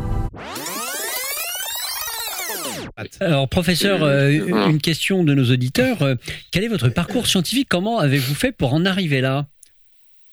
Alors, 3.21 3.49
professeur, 3.49 4.03
euh, 4.03 4.31
une 4.69 4.81
question 4.81 5.23
de 5.25 5.35
nos 5.35 5.51
auditeurs. 5.51 6.03
Euh, 6.03 6.15
Quel 6.51 6.65
est 6.65 6.69
votre 6.69 6.89
parcours 6.89 7.27
scientifique? 7.27 7.69
Comment 7.69 7.99
avez-vous 7.99 8.35
fait 8.35 8.53
pour 8.53 8.73
en 8.75 8.85
arriver 8.85 9.21
là? 9.21 9.47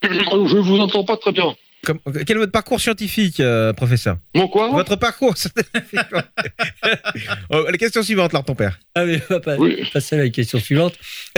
Je 0.03 0.57
vous 0.57 0.79
entends 0.79 1.03
pas 1.03 1.17
très 1.17 1.31
bien. 1.31 1.55
Comme- 1.85 1.99
quel 2.25 2.37
est 2.37 2.39
votre 2.39 2.51
parcours 2.53 2.79
scientifique, 2.79 3.41
euh, 3.41 3.73
professeur? 3.73 4.17
Mon 4.35 4.47
quoi? 4.47 4.69
Votre 4.71 4.95
parcours 4.95 5.35
scientifique. 5.37 5.99
Oh, 7.49 7.65
La 7.69 7.77
question 7.77 8.01
suivante, 8.03 8.31
alors, 8.33 8.45
ton 8.45 8.55
père. 8.55 8.79
Ah, 8.95 9.03
mais 9.05 9.21
on 9.29 9.33
va 9.33 9.39
pas 9.41 9.57
passer 9.91 10.15
à 10.15 10.19
la 10.19 10.29
question 10.29 10.59
suivante. 10.59 10.93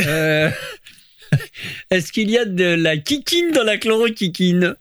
Euh, 0.06 0.50
Est-ce 1.92 2.12
qu'il 2.12 2.30
y 2.30 2.38
a 2.38 2.46
de 2.46 2.64
la 2.76 2.98
kikine 2.98 3.52
dans 3.52 3.64
la 3.64 3.78
chlorokikine 3.78 4.64
Euh, 4.66 4.76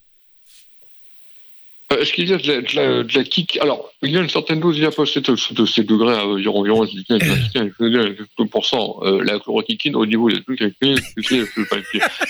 Est-ce 2.01 2.13
qu'il 2.13 2.29
y 2.29 2.33
a 2.33 2.39
de 2.39 2.47
la, 2.47 2.61
de 2.61 2.77
la, 2.77 3.03
de 3.03 3.19
la 3.19 3.25
kick 3.25 3.59
Alors, 3.61 3.91
il 4.03 4.11
y 4.11 4.17
a 4.17 4.21
une 4.21 4.29
certaine 4.29 4.61
dose, 4.61 4.77
il 4.77 4.81
n'y 4.81 4.87
a 4.87 4.91
pas 4.91 5.07
cette, 5.07 5.35
cette, 5.37 5.65
ces 5.67 5.85
degrés 5.85 6.15
à 6.15 6.27
environ, 6.27 6.61
environ 6.61 6.85
15%. 6.85 9.07
Euh, 9.07 9.25
la 9.25 9.39
chloroquine, 9.39 9.97
au 9.97 10.07
niveau 10.07 10.31
des 10.31 10.43
trucs, 10.43 10.61
c'est 10.61 11.69
pas 11.69 11.77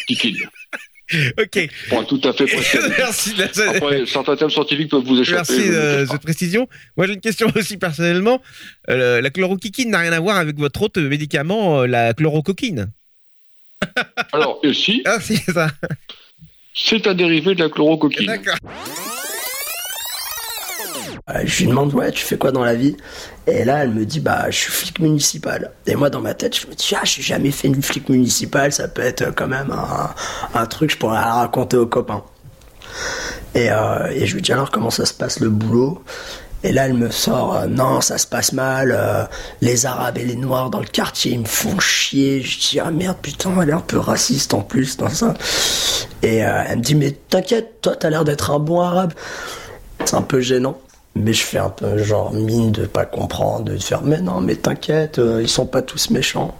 kikine. 0.07 0.37
Ok. 1.39 1.69
Pour 1.91 2.01
être 2.01 2.09
tout 2.09 2.29
à 2.29 2.33
fait 2.33 2.47
précis. 2.47 2.79
Merci. 2.97 3.35
Après, 3.69 4.07
certains 4.07 4.37
termes 4.37 4.51
scientifiques 4.51 4.91
peuvent 4.91 5.05
vous 5.05 5.21
échapper. 5.21 5.53
Merci 5.57 5.69
de 5.69 6.07
cette 6.11 6.23
précision. 6.23 6.67
Moi, 6.97 7.07
j'ai 7.07 7.13
une 7.13 7.21
question 7.21 7.47
aussi 7.55 7.77
personnellement. 7.77 8.41
Euh, 8.89 9.21
la 9.21 9.31
chloroquine 9.31 9.91
n'a 9.91 9.99
rien 9.99 10.13
à 10.13 10.21
voir 10.21 10.39
avec 10.39 10.57
votre 10.57 10.81
autre 10.83 11.01
médicament, 11.01 11.83
euh, 11.83 11.87
la 11.87 12.15
chlorocoquine. 12.15 12.91
Alors, 14.33 14.61
si 14.73 15.03
Ah, 15.05 15.19
c'est 15.21 15.37
ça. 15.53 15.69
C'est 16.75 17.07
un 17.07 17.15
dérivé 17.15 17.55
de 17.55 17.63
la 17.63 17.69
chlorocoquine. 17.69 18.27
D'accord. 18.27 18.57
Euh, 21.31 21.41
je 21.47 21.61
lui 21.61 21.69
demande 21.69 21.95
ouais 21.95 22.11
tu 22.11 22.23
fais 22.23 22.37
quoi 22.37 22.53
dans 22.53 22.65
la 22.65 22.75
vie? 22.75 22.99
Et 23.47 23.65
là 23.65 23.83
elle 23.83 23.91
me 23.91 24.05
dit 24.05 24.21
bah 24.21 24.51
je 24.51 24.59
suis 24.59 24.71
flic 24.71 24.99
municipal. 24.99 25.71
Et 25.87 25.95
moi 25.97 26.11
dans 26.11 26.21
ma 26.21 26.35
tête 26.35 26.59
je 26.59 26.67
me 26.67 26.75
dis 26.75 26.93
ah 26.95 27.01
j'ai 27.05 27.23
jamais 27.23 27.51
fait 27.51 27.69
une 27.69 27.83
flic 27.83 28.11
municipal 28.11 28.73
ça 28.73 28.89
peut 28.89 29.01
être 29.01 29.35
quand 29.35 29.47
même 29.47 29.75
un, 30.55 30.67
truc 30.67 30.91
je 30.91 30.99
pourrais 30.99 31.19
raconter 31.19 31.79
aux 31.79 31.87
copains. 31.87 32.23
Et, 33.55 33.71
euh, 33.71 34.07
et 34.11 34.27
je 34.27 34.35
lui 34.35 34.43
dis 34.43 34.53
alors 34.53 34.71
comment 34.71 34.91
ça 34.91 35.07
se 35.07 35.15
passe 35.15 35.41
le 35.41 35.49
boulot? 35.49 36.03
Et 36.63 36.73
là 36.73 36.87
elle 36.89 36.95
me 36.95 37.11
sort 37.11 37.57
euh, 37.57 37.67
non 37.69 38.03
ça 38.03 38.19
se 38.19 38.27
passe 38.27 38.53
mal 38.53 39.31
les 39.63 39.87
arabes 39.87 40.19
et 40.19 40.25
les 40.27 40.37
noirs 40.37 40.69
dans 40.69 40.81
le 40.81 40.87
quartier 40.87 41.33
ils 41.33 41.41
me 41.41 41.47
font 41.47 41.79
chier. 41.81 42.43
Je 42.43 42.59
dis 42.59 42.81
ah 42.81 42.91
merde 42.91 43.17
putain 43.23 43.51
elle 43.63 43.71
est 43.71 43.73
un 43.73 43.81
peu 43.81 43.99
raciste 43.99 44.53
en 44.53 44.61
plus 44.61 44.99
dans 44.99 45.09
ça. 45.09 45.33
Et 46.21 46.37
elle 46.37 46.77
me 46.77 46.83
dit 46.83 46.95
mais 46.95 47.13
t'inquiète 47.13 47.81
toi 47.81 47.97
t'as 47.97 48.11
l'air 48.11 48.25
d'être 48.25 48.51
un 48.51 48.59
bon 48.59 48.81
arabe. 48.83 49.15
C'est 50.05 50.17
un 50.17 50.23
peu 50.23 50.43
gênant. 50.43 50.79
Mais 51.17 51.33
je 51.33 51.45
fais 51.45 51.59
un 51.59 51.71
peu 51.71 51.99
genre 51.99 52.33
mine 52.33 52.73
de 52.73 52.87
pas 52.87 53.05
comprendre, 53.05 53.67
de 53.67 53.79
faire 53.79 54.03
mais 54.03 54.21
non, 54.21 54.41
mais 54.41 54.57
t'inquiète, 54.57 55.19
euh, 55.19 55.41
ils 55.43 55.49
sont 55.49 55.67
pas 55.67 55.83
tous 55.83 56.11
méchants. 56.11 56.57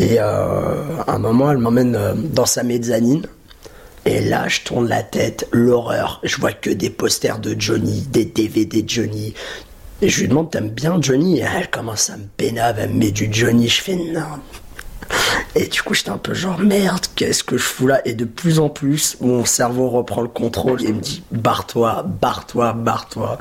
Et 0.00 0.18
euh, 0.18 1.02
à 1.06 1.14
un 1.14 1.18
moment, 1.18 1.52
elle 1.52 1.58
m'emmène 1.58 1.94
euh, 1.94 2.14
dans 2.14 2.46
sa 2.46 2.64
mezzanine. 2.64 3.26
Et 4.06 4.20
là, 4.20 4.48
je 4.48 4.60
tourne 4.62 4.88
la 4.88 5.02
tête, 5.02 5.48
l'horreur. 5.52 6.20
Je 6.24 6.36
vois 6.36 6.52
que 6.52 6.70
des 6.70 6.90
posters 6.90 7.38
de 7.38 7.54
Johnny, 7.58 8.02
des 8.10 8.24
DVD 8.24 8.82
de 8.82 8.88
Johnny. 8.88 9.34
Et 10.02 10.08
je 10.08 10.20
lui 10.20 10.28
demande, 10.28 10.50
t'aimes 10.50 10.70
bien 10.70 11.00
Johnny? 11.00 11.38
Et 11.38 11.44
elle 11.56 11.70
commence 11.70 12.10
à 12.10 12.16
me 12.16 12.24
pénave, 12.36 12.78
elle 12.78 12.90
me 12.90 12.98
met 12.98 13.12
du 13.12 13.28
Johnny. 13.32 13.68
Je 13.68 13.82
fais 13.82 13.96
non. 13.96 14.20
Et 15.56 15.66
du 15.68 15.82
coup, 15.82 15.94
j'étais 15.94 16.10
un 16.10 16.18
peu 16.18 16.34
genre 16.34 16.58
merde, 16.58 17.06
qu'est-ce 17.14 17.44
que 17.44 17.56
je 17.56 17.62
fous 17.62 17.86
là? 17.86 18.00
Et 18.06 18.14
de 18.14 18.24
plus 18.24 18.58
en 18.58 18.68
plus, 18.68 19.16
mon 19.20 19.44
cerveau 19.44 19.88
reprend 19.88 20.20
le 20.22 20.28
contrôle 20.28 20.82
et 20.84 20.92
me 20.92 21.00
dit 21.00 21.22
barre-toi, 21.30 22.02
barre-toi, 22.04 22.72
barre-toi. 22.72 23.38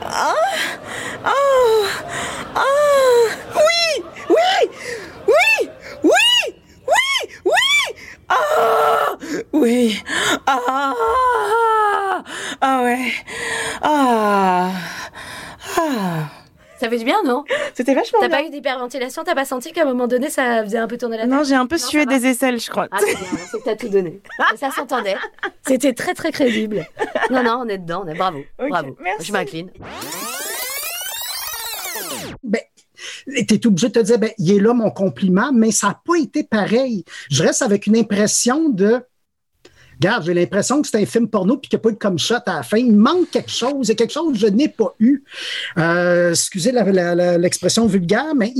Ah 0.00 0.34
Oh 1.24 1.84
Oh 2.56 3.28
Oui 3.56 4.04
Oui 4.30 4.70
Oui 5.26 5.70
Oui 6.04 6.54
Oui 6.84 7.30
Oui 7.44 7.96
Ah 8.28 9.16
Oui 9.52 10.02
Ah 10.46 10.94
Ah 12.60 12.82
ouais 12.82 13.12
Ah 13.82 14.70
Ah 15.76 16.28
Ça 16.80 16.88
fait 16.88 16.98
du 16.98 17.04
bien, 17.04 17.22
non 17.24 17.44
C'était 17.74 17.94
vachement 17.94 18.18
T'as 18.20 18.28
bien. 18.28 18.38
pas 18.38 18.44
eu 18.44 18.50
d'hyperventilation 18.50 19.24
T'as 19.24 19.34
pas 19.34 19.44
senti 19.44 19.72
qu'à 19.72 19.82
un 19.82 19.86
moment 19.86 20.06
donné, 20.06 20.30
ça 20.30 20.62
faisait 20.64 20.78
un 20.78 20.86
peu 20.86 20.96
tourner 20.96 21.16
la 21.16 21.24
tête 21.24 21.32
Non, 21.32 21.42
j'ai 21.42 21.54
un 21.54 21.66
peu 21.66 21.78
sué 21.78 22.06
des 22.06 22.26
aisselles, 22.26 22.60
je 22.60 22.70
crois. 22.70 22.88
Ah, 22.90 22.98
c'est 23.00 23.58
que 23.58 23.64
t'as 23.64 23.76
tout 23.76 23.88
donné. 23.88 24.20
Et 24.52 24.56
ça 24.56 24.70
s'entendait. 24.70 25.16
C'était 25.66 25.92
très, 25.92 26.14
très 26.14 26.30
crédible. 26.32 26.86
Non, 27.30 27.42
non, 27.42 27.62
on 27.64 27.68
est 27.68 27.78
dedans, 27.78 28.02
on 28.04 28.08
est 28.08 28.14
bravo. 28.14 28.38
bravo. 28.58 28.96
merci. 29.00 29.26
Je 29.26 29.32
m'incline. 29.32 29.70
Ben, 32.42 32.60
t'es 33.46 33.66
obligé 33.66 33.88
de 33.88 33.92
te 33.92 33.98
dire, 34.00 34.18
ben, 34.18 34.30
il 34.38 34.52
est 34.52 34.60
là 34.60 34.74
mon 34.74 34.90
compliment, 34.90 35.50
mais 35.52 35.70
ça 35.70 35.88
n'a 35.88 36.00
pas 36.04 36.18
été 36.18 36.44
pareil. 36.44 37.04
Je 37.30 37.42
reste 37.42 37.62
avec 37.62 37.86
une 37.86 37.96
impression 37.96 38.68
de. 38.68 39.00
Regarde, 40.00 40.24
j'ai 40.26 40.34
l'impression 40.34 40.82
que 40.82 40.88
c'est 40.88 41.00
un 41.00 41.06
film 41.06 41.28
porno 41.28 41.56
puis 41.56 41.68
qu'il 41.68 41.78
n'y 41.78 41.80
a 41.80 41.82
pas 41.82 41.88
eu 41.90 41.92
de 41.92 41.98
comme 41.98 42.18
shot 42.18 42.34
à 42.46 42.56
la 42.56 42.62
fin. 42.62 42.78
Il 42.78 42.92
manque 42.96 43.30
quelque 43.30 43.50
chose. 43.50 43.90
A 43.90 43.94
quelque 43.94 44.12
chose 44.12 44.32
que 44.34 44.38
je 44.38 44.46
n'ai 44.46 44.68
pas 44.68 44.94
eu. 45.00 45.22
Euh, 45.78 46.30
excusez 46.30 46.72
l'expression 46.72 47.86
vulgaire, 47.86 48.34
mais 48.34 48.52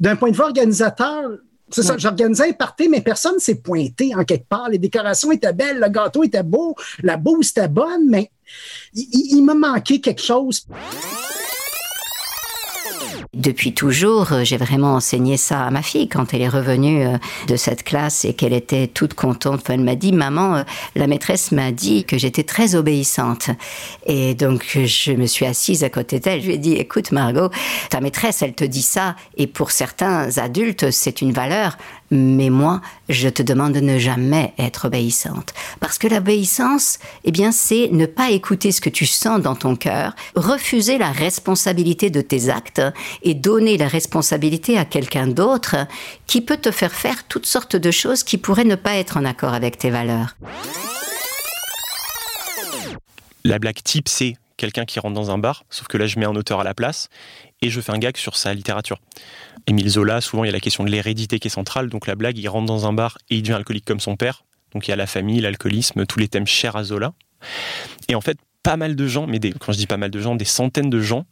d'un 0.00 0.16
point 0.16 0.30
de 0.30 0.36
vue 0.36 0.42
organisateur, 0.42 1.22
c'est 1.70 1.82
ça, 1.82 1.98
j'organisais 1.98 2.48
un 2.48 2.52
party, 2.52 2.88
mais 2.88 3.02
personne 3.02 3.34
ne 3.34 3.40
s'est 3.40 3.56
pointé 3.56 4.14
en 4.14 4.24
quelque 4.24 4.48
part. 4.48 4.70
Les 4.70 4.78
décorations 4.78 5.30
étaient 5.32 5.52
belles, 5.52 5.78
le 5.78 5.88
gâteau 5.90 6.24
était 6.24 6.42
beau, 6.42 6.74
la 7.02 7.18
bouse 7.18 7.50
était 7.50 7.68
bonne, 7.68 8.08
mais 8.08 8.30
il, 8.94 9.06
il- 9.12 9.36
il 9.36 9.42
m'a 9.44 9.54
manqué 9.54 10.00
quelque 10.00 10.22
chose. 10.22 10.66
Depuis 13.38 13.72
toujours, 13.72 14.32
euh, 14.32 14.42
j'ai 14.42 14.56
vraiment 14.56 14.94
enseigné 14.94 15.36
ça 15.36 15.62
à 15.62 15.70
ma 15.70 15.82
fille 15.82 16.08
quand 16.08 16.34
elle 16.34 16.42
est 16.42 16.48
revenue 16.48 17.06
euh, 17.06 17.18
de 17.46 17.54
cette 17.54 17.84
classe 17.84 18.24
et 18.24 18.34
qu'elle 18.34 18.52
était 18.52 18.88
toute 18.88 19.14
contente. 19.14 19.70
Elle 19.70 19.82
m'a 19.82 19.94
dit, 19.94 20.12
maman, 20.12 20.56
euh, 20.56 20.62
la 20.96 21.06
maîtresse 21.06 21.52
m'a 21.52 21.70
dit 21.70 22.04
que 22.04 22.18
j'étais 22.18 22.42
très 22.42 22.74
obéissante. 22.74 23.50
Et 24.06 24.34
donc, 24.34 24.76
je 24.84 25.12
me 25.12 25.26
suis 25.26 25.46
assise 25.46 25.84
à 25.84 25.88
côté 25.88 26.18
d'elle. 26.18 26.40
Je 26.40 26.46
lui 26.46 26.54
ai 26.54 26.58
dit, 26.58 26.72
écoute, 26.72 27.12
Margot, 27.12 27.50
ta 27.90 28.00
maîtresse, 28.00 28.42
elle 28.42 28.54
te 28.54 28.64
dit 28.64 28.82
ça. 28.82 29.14
Et 29.36 29.46
pour 29.46 29.70
certains 29.70 30.36
adultes, 30.38 30.90
c'est 30.90 31.22
une 31.22 31.30
valeur. 31.30 31.78
Mais 32.10 32.50
moi, 32.50 32.80
je 33.08 33.28
te 33.28 33.42
demande 33.42 33.72
de 33.72 33.80
ne 33.80 33.98
jamais 33.98 34.54
être 34.58 34.86
obéissante. 34.86 35.52
Parce 35.80 35.98
que 35.98 36.06
l'obéissance, 36.06 36.98
eh 37.24 37.30
bien, 37.30 37.52
c'est 37.52 37.88
ne 37.92 38.06
pas 38.06 38.30
écouter 38.30 38.72
ce 38.72 38.80
que 38.80 38.88
tu 38.88 39.06
sens 39.06 39.40
dans 39.40 39.54
ton 39.54 39.76
cœur, 39.76 40.14
refuser 40.34 40.98
la 40.98 41.12
responsabilité 41.12 42.10
de 42.10 42.20
tes 42.20 42.48
actes 42.48 42.82
et 43.22 43.34
donner 43.34 43.76
la 43.76 43.88
responsabilité 43.88 44.78
à 44.78 44.84
quelqu'un 44.84 45.26
d'autre 45.26 45.76
qui 46.26 46.40
peut 46.40 46.56
te 46.56 46.70
faire 46.70 46.92
faire 46.92 47.26
toutes 47.28 47.46
sortes 47.46 47.76
de 47.76 47.90
choses 47.90 48.22
qui 48.22 48.38
pourraient 48.38 48.64
ne 48.64 48.74
pas 48.74 48.96
être 48.96 49.16
en 49.16 49.24
accord 49.24 49.54
avec 49.54 49.78
tes 49.78 49.90
valeurs. 49.90 50.36
La 53.44 53.58
blague 53.58 53.82
type, 53.82 54.08
c'est 54.08 54.34
quelqu'un 54.58 54.84
qui 54.84 55.00
rentre 55.00 55.14
dans 55.14 55.30
un 55.30 55.38
bar, 55.38 55.64
sauf 55.70 55.88
que 55.88 55.96
là, 55.96 56.06
je 56.06 56.18
mets 56.18 56.26
un 56.26 56.36
auteur 56.36 56.60
à 56.60 56.64
la 56.64 56.74
place 56.74 57.08
et 57.62 57.70
je 57.70 57.80
fais 57.80 57.92
un 57.92 57.98
gag 57.98 58.18
sur 58.18 58.36
sa 58.36 58.52
littérature. 58.52 58.98
Émile 59.66 59.88
Zola, 59.88 60.20
souvent, 60.20 60.44
il 60.44 60.48
y 60.48 60.50
a 60.50 60.52
la 60.52 60.60
question 60.60 60.84
de 60.84 60.90
l'hérédité 60.90 61.38
qui 61.38 61.48
est 61.48 61.50
centrale. 61.50 61.88
Donc, 61.88 62.06
la 62.06 62.14
blague, 62.14 62.36
il 62.36 62.48
rentre 62.48 62.66
dans 62.66 62.86
un 62.86 62.92
bar 62.92 63.16
et 63.30 63.36
il 63.36 63.42
devient 63.42 63.54
alcoolique 63.54 63.86
comme 63.86 64.00
son 64.00 64.16
père. 64.16 64.44
Donc, 64.72 64.86
il 64.86 64.90
y 64.90 64.92
a 64.92 64.96
la 64.96 65.06
famille, 65.06 65.40
l'alcoolisme, 65.40 66.04
tous 66.04 66.18
les 66.18 66.28
thèmes 66.28 66.46
chers 66.46 66.76
à 66.76 66.84
Zola. 66.84 67.14
Et 68.08 68.14
en 68.14 68.20
fait, 68.20 68.38
pas 68.62 68.76
mal 68.76 68.96
de 68.96 69.06
gens, 69.06 69.26
mais 69.26 69.40
quand 69.40 69.72
je 69.72 69.78
dis 69.78 69.86
pas 69.86 69.96
mal 69.96 70.10
de 70.10 70.20
gens, 70.20 70.34
des 70.34 70.44
centaines 70.44 70.90
de 70.90 71.00
gens 71.00 71.24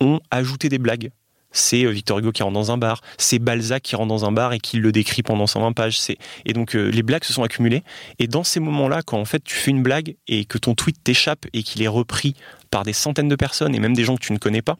ont 0.00 0.20
ajouté 0.30 0.68
des 0.68 0.78
blagues. 0.78 1.10
C'est 1.54 1.86
euh, 1.86 1.90
Victor 1.90 2.18
Hugo 2.18 2.32
qui 2.32 2.42
rentre 2.42 2.52
dans 2.52 2.72
un 2.72 2.76
bar, 2.76 3.00
c'est 3.16 3.38
Balzac 3.38 3.82
qui 3.82 3.96
rentre 3.96 4.08
dans 4.08 4.26
un 4.26 4.32
bar 4.32 4.52
et 4.52 4.60
qui 4.60 4.78
le 4.78 4.92
décrit 4.92 5.22
pendant 5.22 5.46
120 5.46 5.72
pages. 5.72 5.98
Et 6.44 6.52
donc 6.52 6.76
euh, 6.76 6.90
les 6.90 7.02
blagues 7.02 7.24
se 7.24 7.32
sont 7.32 7.44
accumulées. 7.44 7.82
Et 8.18 8.26
dans 8.26 8.44
ces 8.44 8.60
moments-là, 8.60 9.00
quand 9.02 9.18
en 9.18 9.24
fait 9.24 9.42
tu 9.42 9.54
fais 9.54 9.70
une 9.70 9.82
blague 9.82 10.16
et 10.28 10.44
que 10.44 10.58
ton 10.58 10.74
tweet 10.74 11.02
t'échappe 11.02 11.46
et 11.54 11.62
qu'il 11.62 11.82
est 11.82 11.88
repris 11.88 12.34
par 12.70 12.82
des 12.82 12.92
centaines 12.92 13.28
de 13.28 13.36
personnes 13.36 13.74
et 13.74 13.78
même 13.78 13.94
des 13.94 14.04
gens 14.04 14.16
que 14.16 14.24
tu 14.24 14.32
ne 14.32 14.38
connais 14.38 14.62
pas, 14.62 14.76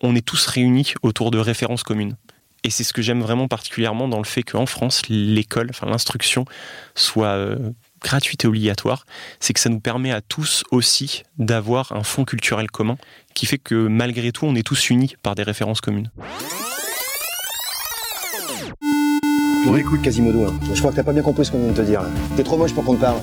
on 0.00 0.16
est 0.16 0.24
tous 0.24 0.46
réunis 0.46 0.94
autour 1.02 1.30
de 1.30 1.38
références 1.38 1.82
communes. 1.82 2.16
Et 2.64 2.70
c'est 2.70 2.82
ce 2.82 2.92
que 2.92 3.02
j'aime 3.02 3.20
vraiment 3.20 3.46
particulièrement 3.46 4.08
dans 4.08 4.18
le 4.18 4.24
fait 4.24 4.42
qu'en 4.42 4.66
France, 4.66 5.02
l'école, 5.08 5.68
enfin 5.70 5.86
l'instruction, 5.86 6.46
soit 6.94 7.28
euh, 7.28 7.70
gratuite 8.06 8.44
et 8.44 8.46
obligatoire. 8.46 9.04
C'est 9.40 9.52
que 9.52 9.58
ça 9.58 9.68
nous 9.68 9.80
permet 9.80 10.12
à 10.12 10.20
tous 10.20 10.62
aussi 10.70 11.24
d'avoir 11.38 11.90
un 11.92 12.04
fond 12.04 12.24
culturel 12.24 12.70
commun 12.70 12.96
qui 13.34 13.46
fait 13.46 13.58
que 13.58 13.74
malgré 13.74 14.30
tout, 14.30 14.46
on 14.46 14.54
est 14.54 14.62
tous 14.62 14.90
unis 14.90 15.16
par 15.22 15.34
des 15.34 15.42
références 15.42 15.80
communes. 15.80 16.10
Bon, 19.66 19.76
écoute, 19.76 20.00
Quasimodo, 20.02 20.44
hein, 20.44 20.54
je 20.72 20.78
crois 20.78 20.92
que 20.92 20.96
t'as 20.96 21.02
pas 21.02 21.12
bien 21.12 21.22
compris 21.22 21.44
ce 21.44 21.50
qu'on 21.50 21.58
vient 21.58 21.72
de 21.72 21.76
te 21.76 21.82
dire. 21.82 22.02
T'es 22.36 22.44
trop 22.44 22.56
moche 22.56 22.72
pour 22.72 22.84
qu'on 22.84 22.94
te 22.94 23.00
parle. 23.00 23.18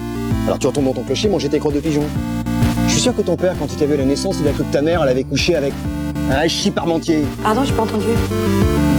Alors 0.45 0.59
tu 0.59 0.67
retournes 0.67 0.87
dans 0.87 0.93
ton 0.93 1.03
clocher 1.03 1.29
manger 1.29 1.47
tes 1.47 1.59
crottes 1.59 1.75
de 1.75 1.79
pigeon. 1.79 2.05
Je 2.87 2.91
suis 2.91 3.01
sûr 3.01 3.15
que 3.15 3.21
ton 3.21 3.37
père, 3.37 3.55
quand 3.57 3.71
il 3.71 3.77
t'a 3.77 3.85
vu 3.85 3.93
à 3.93 3.97
la 3.97 4.03
naissance, 4.03 4.35
il 4.41 4.47
a 4.49 4.51
cru 4.51 4.65
que 4.65 4.73
ta 4.73 4.81
mère, 4.81 5.01
elle 5.03 5.09
avait 5.09 5.23
couché 5.23 5.55
avec 5.55 5.73
un 6.29 6.45
chi 6.49 6.69
parmentier. 6.71 7.23
Pardon, 7.41 7.63
j'ai 7.63 7.73
pas 7.73 7.83
entendu. 7.83 8.05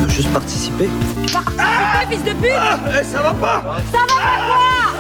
On 0.00 0.02
veut 0.04 0.08
juste 0.08 0.32
participer. 0.32 0.88
Ah, 1.58 2.06
fils 2.08 2.24
de 2.24 2.32
pute 2.32 2.50
ça 3.12 3.22
va 3.22 3.34
pas 3.34 3.76
Ça 3.92 3.98
va 3.98 4.06
pas 4.06 4.46
quoi 4.46 4.93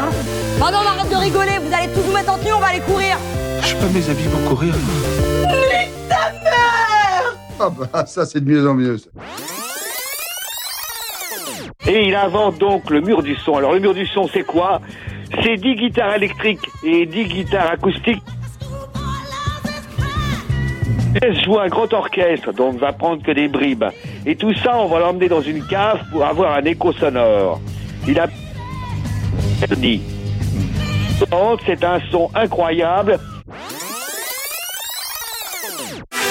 Rien, 0.00 0.10
rien. 0.10 0.58
Pardon, 0.58 0.78
on 0.82 0.86
arrête 0.98 1.10
de 1.10 1.16
rigoler, 1.16 1.58
vous 1.62 1.72
allez 1.74 1.88
tous 1.92 2.00
vous 2.00 2.12
mettre 2.12 2.32
en 2.32 2.38
tenue, 2.38 2.52
on 2.52 2.60
va 2.60 2.66
aller 2.68 2.80
courir 2.80 3.16
J'ai 3.62 3.74
pas 3.74 3.86
mes 3.92 4.10
habits 4.10 4.28
pour 4.28 4.48
courir. 4.50 4.74
Nique 4.74 6.08
ta 6.08 6.32
mère 6.44 7.36
Ah 7.60 7.70
bah 7.70 8.06
ça 8.06 8.26
c'est 8.26 8.40
de 8.44 8.50
mieux 8.50 8.68
en 8.68 8.74
mieux. 8.74 8.98
ça. 8.98 9.08
Et 11.86 12.06
il 12.06 12.14
invente 12.14 12.58
donc 12.58 12.90
le 12.90 13.00
mur 13.00 13.22
du 13.22 13.34
son. 13.36 13.56
Alors 13.56 13.72
le 13.72 13.80
mur 13.80 13.94
du 13.94 14.06
son, 14.06 14.28
c'est 14.32 14.44
quoi? 14.44 14.80
C'est 15.42 15.56
10 15.56 15.76
guitares 15.76 16.14
électriques 16.14 16.66
et 16.84 17.06
10 17.06 17.24
guitares 17.24 17.70
acoustiques. 17.72 18.22
Il 21.22 21.44
joue 21.44 21.58
un 21.58 21.66
grand 21.68 21.92
orchestre, 21.92 22.52
donc 22.52 22.78
va 22.78 22.92
prendre 22.92 23.22
que 23.22 23.32
des 23.32 23.48
bribes. 23.48 23.84
Et 24.26 24.36
tout 24.36 24.54
ça, 24.54 24.78
on 24.78 24.86
va 24.86 25.00
l'emmener 25.00 25.28
dans 25.28 25.40
une 25.40 25.66
cave 25.66 26.00
pour 26.12 26.24
avoir 26.24 26.54
un 26.54 26.62
écho 26.64 26.92
sonore. 26.92 27.60
Il 28.06 28.18
a 28.20 28.28
dit. 29.76 30.00
C'est 31.18 31.84
un 31.84 32.00
son 32.10 32.30
incroyable. 32.34 33.18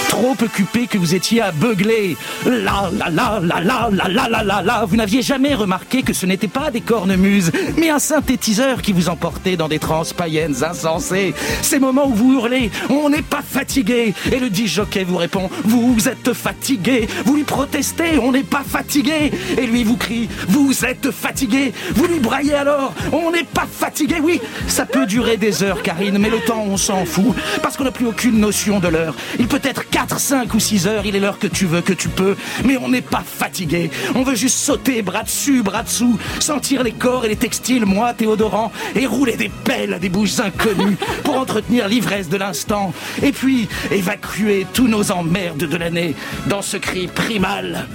Trop 0.10 0.36
occupé 0.42 0.88
que 0.88 0.98
vous 0.98 1.16
étiez 1.16 1.42
à 1.42 1.52
beugler. 1.52 2.18
La 2.46 2.90
la 2.92 3.10
la 3.10 3.40
la 3.42 3.62
la 3.62 3.90
la 3.92 4.08
la 4.08 4.28
la 4.28 4.44
la 4.44 4.62
la. 4.62 4.86
Vous 4.86 4.96
n'aviez 4.98 5.22
jamais 5.22 5.54
remarqué 5.54 6.02
que 6.04 6.14
ce 6.14 6.26
n'était 6.26 6.48
pas 6.48 6.72
des 6.72 6.82
cornemuses, 6.82 7.52
mais 7.78 7.90
un 7.90 8.00
synthétiseur 8.00 8.82
qui 8.82 8.92
vous 8.92 9.08
emportait 9.08 9.56
dans 9.56 9.68
des 9.68 9.80
transes 9.80 10.12
païennes 10.14 10.64
insensées. 10.64 11.34
Ces 11.62 11.80
moments 11.80 12.08
où 12.08 12.14
vous 12.14 12.34
hurlez, 12.34 12.72
on 12.90 13.10
n'est 13.10 13.22
pas 13.22 13.42
fatigué. 13.42 14.14
Et 14.32 14.40
le 14.40 14.50
disjockey 14.50 15.04
vous 15.04 15.16
répond, 15.16 15.50
vous 15.64 15.96
êtes 16.10 16.34
fatigué. 16.34 17.08
Vous 17.26 17.36
lui 17.36 17.44
protestez, 17.44 18.18
on 18.20 18.32
n'est 18.32 18.44
pas 18.44 18.64
fatigué. 18.68 19.32
Et 19.58 19.68
lui 19.68 19.84
vous 19.84 19.98
crie, 19.98 20.28
vous 20.50 20.86
êtes 20.86 21.12
fatigué. 21.12 21.72
Vous 21.96 22.08
lui 22.08 22.20
braillez 22.20 22.56
alors, 22.56 22.94
on 23.14 23.32
n'est 23.32 23.44
pas 23.44 23.68
fatigué. 23.72 24.18
Oui, 24.22 24.42
ça 24.68 24.86
peut 24.86 25.06
durer 25.06 25.38
des 25.38 25.64
heures, 25.64 25.82
Karine, 25.84 26.18
mais 26.18 26.30
le 26.30 26.40
temps, 26.40 26.66
on 26.68 26.78
s'en 26.78 27.06
fout. 27.06 27.36
Parce 27.62 27.78
qu'on 27.78 27.84
n'a 27.84 27.92
plus 27.92 28.08
aucune 28.08 28.40
notion 28.40 28.80
de 28.80 28.88
l'heure. 28.88 29.16
Il 29.40 29.48
peut 29.48 29.62
être 29.64 29.88
4, 30.00 30.18
5 30.18 30.54
ou 30.54 30.60
6 30.62 30.88
heures, 30.88 31.06
il 31.06 31.18
est 31.18 31.20
l'heure 31.20 31.40
que 31.40 31.48
tu 31.48 31.66
veux, 31.66 31.82
que 31.82 31.92
tu 31.92 32.08
peux. 32.08 32.38
Mais 32.64 32.78
on 32.78 32.88
n'est 32.88 33.02
pas 33.02 33.22
fatigué. 33.26 33.92
On 34.16 34.24
veut 34.24 34.36
juste 34.36 34.58
sauter 34.58 35.02
bras 35.02 35.24
dessus, 35.24 35.62
bras 35.62 35.84
dessous, 35.84 36.18
sentir 36.40 36.84
les 36.84 36.94
corps 36.94 37.26
et 37.26 37.28
les 37.28 37.36
textiles 37.36 37.86
moites 37.86 38.22
et 38.22 38.26
odorants, 38.26 38.72
et 38.96 39.06
rouler 39.06 39.36
des 39.36 39.50
pelles 39.50 39.94
à 39.94 40.00
des 40.00 40.08
bouches 40.08 40.40
inconnues 40.40 40.96
pour 41.26 41.38
entretenir 41.38 41.90
l'ivresse 41.90 42.30
de 42.30 42.38
l'instant. 42.38 42.94
Et 43.22 43.34
puis, 43.34 43.68
évacuer 43.92 44.66
tous 44.72 44.88
nos 44.88 45.12
emmerdes 45.12 45.68
de 45.68 45.76
l'année 45.76 46.16
dans 46.48 46.62
ce 46.62 46.78
cri 46.78 47.08
primal. 47.08 47.86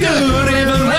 Down. 0.00 0.89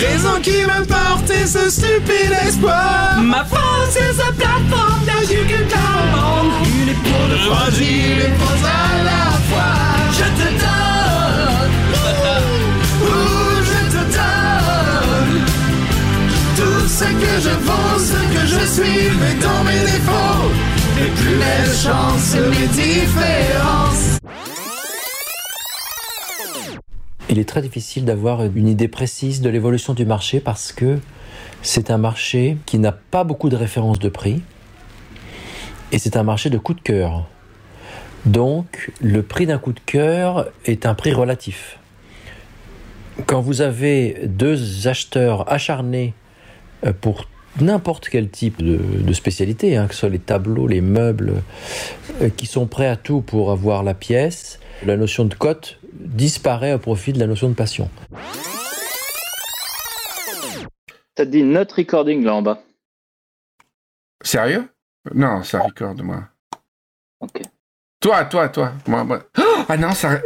Les 0.00 0.06
raisons 0.06 0.40
qui 0.42 0.62
me 0.62 0.84
portent 0.86 1.32
ce 1.46 1.68
stupide 1.68 2.34
espoir. 2.46 3.20
Ma 3.20 3.44
force 3.44 3.96
est 3.96 4.14
sa 4.14 4.32
plateforme 4.32 5.04
that 5.04 5.30
you 5.30 5.44
can 5.44 5.68
count 5.68 6.14
on. 6.16 6.46
Une 6.64 6.88
épaule 6.88 7.38
fragile 7.54 8.20
et 8.20 8.32
force 8.38 8.64
à 8.64 9.04
la 9.04 9.24
fois. 9.50 9.76
Je 10.12 10.26
te 10.40 10.48
donne. 10.62 11.70
ouh, 13.02 13.06
ouh, 13.06 13.62
je 13.62 13.80
te 13.94 14.02
donne. 14.16 15.44
Tout 16.56 16.88
ce 16.88 17.04
que 17.04 17.32
je 17.44 17.54
vaux, 17.66 17.98
ce 17.98 18.20
que 18.34 18.46
je 18.46 18.66
suis, 18.66 19.10
mais 19.20 19.34
dans 19.34 19.64
mes 19.64 19.80
défauts. 19.80 20.50
Les 20.98 21.10
plus 21.10 21.36
belles 21.36 21.76
chances, 21.76 22.36
les 22.36 22.68
différences. 22.68 24.19
Il 27.30 27.38
est 27.38 27.48
très 27.48 27.62
difficile 27.62 28.04
d'avoir 28.04 28.44
une 28.44 28.66
idée 28.66 28.88
précise 28.88 29.40
de 29.40 29.48
l'évolution 29.48 29.94
du 29.94 30.04
marché 30.04 30.40
parce 30.40 30.72
que 30.72 30.98
c'est 31.62 31.92
un 31.92 31.96
marché 31.96 32.56
qui 32.66 32.80
n'a 32.80 32.90
pas 32.90 33.22
beaucoup 33.22 33.48
de 33.48 33.54
références 33.54 34.00
de 34.00 34.08
prix 34.08 34.42
et 35.92 36.00
c'est 36.00 36.16
un 36.16 36.24
marché 36.24 36.50
de 36.50 36.58
coup 36.58 36.74
de 36.74 36.80
cœur. 36.80 37.28
Donc 38.26 38.90
le 39.00 39.22
prix 39.22 39.46
d'un 39.46 39.58
coup 39.58 39.72
de 39.72 39.78
cœur 39.86 40.48
est 40.64 40.86
un 40.86 40.94
prix 40.94 41.12
relatif. 41.12 41.78
Quand 43.26 43.40
vous 43.40 43.60
avez 43.60 44.22
deux 44.26 44.88
acheteurs 44.88 45.52
acharnés 45.52 46.14
euh, 46.84 46.92
pour 47.00 47.26
n'importe 47.60 48.08
quel 48.08 48.28
type 48.28 48.60
de, 48.60 49.12
spécialité, 49.12 49.76
hein, 49.76 49.86
que 49.86 49.94
ce 49.94 50.00
soit 50.00 50.08
les 50.08 50.18
tableaux, 50.18 50.66
les 50.66 50.80
meubles, 50.80 51.42
euh, 52.22 52.28
qui 52.28 52.46
sont 52.46 52.66
prêts 52.66 52.88
à 52.88 52.96
tout 52.96 53.20
pour 53.20 53.52
avoir 53.52 53.84
la 53.84 53.94
pièce, 53.94 54.58
la 54.84 54.96
notion 54.96 55.24
de 55.24 55.34
cote 55.34 55.79
disparaît 55.92 56.72
au 56.72 56.78
profit 56.78 57.12
de 57.12 57.18
la 57.18 57.26
notion 57.26 57.48
de 57.48 57.54
passion. 57.54 57.90
Ça 61.16 61.26
te 61.26 61.30
dit 61.30 61.42
not 61.42 61.66
recording 61.76 62.24
là 62.24 62.34
en 62.34 62.42
bas. 62.42 62.62
Sérieux? 64.22 64.68
Non, 65.14 65.42
ça 65.42 65.60
record, 65.60 65.94
moi. 66.02 66.28
Ok. 67.20 67.42
Toi, 68.00 68.24
toi, 68.24 68.48
toi. 68.48 68.72
Moi, 68.86 69.04
moi. 69.04 69.22
Oh 69.38 69.64
ah 69.68 69.76
non, 69.76 69.92
ça. 69.92 70.20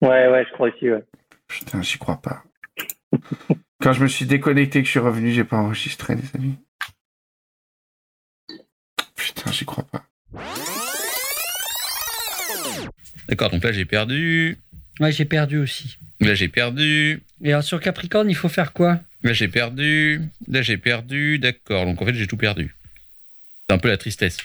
Ouais, 0.00 0.28
ouais, 0.28 0.44
je 0.48 0.52
crois 0.54 0.68
aussi, 0.68 0.90
ouais. 0.90 1.04
Putain, 1.46 1.82
j'y 1.82 1.98
crois 1.98 2.20
pas. 2.20 2.42
Quand 3.80 3.92
je 3.92 4.02
me 4.02 4.08
suis 4.08 4.26
déconnecté, 4.26 4.80
que 4.80 4.86
je 4.86 4.90
suis 4.90 5.00
revenu, 5.00 5.30
j'ai 5.30 5.44
pas 5.44 5.58
enregistré, 5.58 6.14
les 6.14 6.34
amis. 6.34 6.56
Putain, 9.14 9.50
j'y 9.52 9.64
crois 9.64 9.84
pas. 9.84 10.04
D'accord, 13.28 13.50
donc 13.50 13.64
là 13.64 13.72
j'ai 13.72 13.84
perdu. 13.84 14.56
Ouais, 15.00 15.12
j'ai 15.12 15.24
perdu 15.24 15.58
aussi. 15.58 15.98
Là 16.20 16.34
j'ai 16.34 16.48
perdu. 16.48 17.22
Et 17.42 17.52
alors 17.52 17.62
sur 17.62 17.80
Capricorne, 17.80 18.30
il 18.30 18.34
faut 18.36 18.48
faire 18.48 18.72
quoi? 18.72 19.00
Là 19.22 19.32
j'ai 19.32 19.48
perdu. 19.48 20.22
Là 20.48 20.62
j'ai 20.62 20.78
perdu. 20.78 21.38
D'accord, 21.38 21.84
donc 21.84 22.00
en 22.00 22.06
fait 22.06 22.14
j'ai 22.14 22.26
tout 22.26 22.36
perdu. 22.38 22.74
C'est 23.68 23.74
un 23.74 23.78
peu 23.78 23.88
la 23.88 23.96
tristesse. 23.98 24.38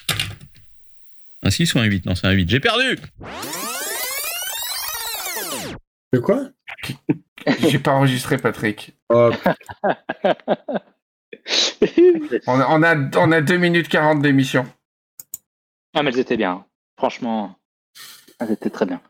Un 1.43 1.49
6 1.49 1.73
ou 1.75 1.79
un 1.79 1.83
8 1.85 2.05
Non, 2.05 2.15
c'est 2.15 2.27
un 2.27 2.31
8. 2.31 2.49
J'ai 2.49 2.59
perdu 2.59 2.97
De 6.13 6.19
quoi? 6.19 6.49
J'ai 7.69 7.79
pas 7.79 7.91
enregistré, 7.91 8.37
Patrick. 8.37 8.93
Oh. 9.09 9.31
on, 12.45 12.59
a, 12.59 12.67
on, 12.69 12.83
a, 12.83 13.17
on 13.17 13.31
a 13.31 13.41
2 13.41 13.57
minutes 13.57 13.87
40 13.87 14.21
d'émission. 14.21 14.67
Ah, 15.95 16.03
mais 16.03 16.11
elles 16.11 16.19
étaient 16.19 16.37
bien. 16.37 16.65
Franchement, 16.97 17.57
elles 18.39 18.51
étaient 18.51 18.69
très 18.69 18.85
bien. 18.85 19.01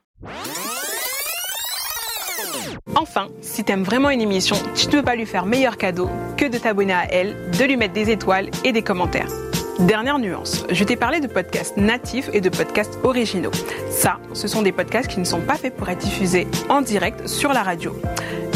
Enfin, 3.02 3.30
si 3.42 3.64
t'aimes 3.64 3.82
vraiment 3.82 4.12
une 4.12 4.22
émission, 4.22 4.56
tu 4.76 4.86
ne 4.86 4.92
peux 4.92 5.02
pas 5.02 5.16
lui 5.16 5.26
faire 5.26 5.48
meilleur 5.48 5.78
cadeau 5.78 6.08
que 6.38 6.46
de 6.46 6.60
t'abonner 6.60 6.94
à 6.94 7.12
elle, 7.12 7.36
de 7.58 7.64
lui 7.64 7.76
mettre 7.76 7.96
des 7.96 8.12
étoiles 8.12 8.52
et 8.64 8.72
des 8.72 8.84
commentaires. 8.84 9.28
Dernière 9.80 10.20
nuance, 10.20 10.66
je 10.70 10.84
t'ai 10.84 10.96
parlé 10.96 11.20
de 11.20 11.26
podcasts 11.26 11.78
natifs 11.78 12.30
et 12.32 12.42
de 12.42 12.50
podcasts 12.50 13.00
originaux. 13.02 13.50
Ça, 13.90 14.20
ce 14.34 14.48
sont 14.48 14.62
des 14.62 14.72
podcasts 14.72 15.10
qui 15.10 15.20
ne 15.20 15.26
sont 15.26 15.42
pas 15.42 15.56
faits 15.56 15.76
pour 15.76 15.90
être 15.90 15.98
diffusés 15.98 16.48
en 16.70 16.84
direct 16.84 17.28
sur 17.28 17.54
la 17.54 17.64
radio. 17.64 18.00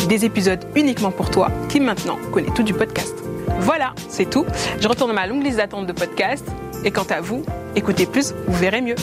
Des 0.09 0.25
épisodes 0.25 0.63
uniquement 0.75 1.09
pour 1.09 1.31
toi 1.31 1.49
qui 1.67 1.79
maintenant 1.79 2.19
connais 2.31 2.53
tout 2.53 2.61
du 2.61 2.75
podcast. 2.75 3.15
Voilà, 3.61 3.95
c'est 4.09 4.29
tout. 4.29 4.45
Je 4.79 4.87
retourne 4.87 5.09
à 5.09 5.15
ma 5.15 5.25
longue 5.25 5.41
liste 5.43 5.57
d'attente 5.57 5.87
de 5.87 5.93
podcasts. 5.93 6.47
Et 6.83 6.91
quant 6.91 7.07
à 7.09 7.19
vous, 7.19 7.43
écoutez 7.75 8.05
plus, 8.05 8.35
vous 8.45 8.59
verrez 8.59 8.81
mieux. 8.81 8.95